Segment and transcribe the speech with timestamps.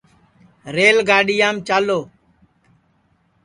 [0.75, 1.99] ریل گاڈِؔیام چالو